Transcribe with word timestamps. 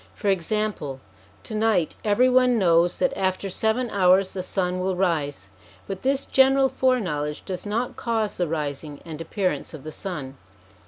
For 0.15 0.29
example, 0.29 0.99
to 1.43 1.53
night 1.53 1.95
every 2.03 2.27
one 2.27 2.57
knows 2.57 2.97
that 2.97 3.15
after 3.15 3.51
seven 3.51 3.91
hours 3.91 4.33
the 4.33 4.41
sun 4.41 4.79
will 4.79 4.95
rise; 4.95 5.49
but 5.85 6.01
this 6.01 6.25
general 6.25 6.69
fore 6.69 6.99
knowledge 6.99 7.45
does 7.45 7.67
not 7.67 7.97
cause 7.97 8.37
the 8.37 8.47
rising 8.47 8.99
and 9.05 9.21
appearance 9.21 9.75
of 9.75 9.83
the 9.83 9.91
sun. 9.91 10.37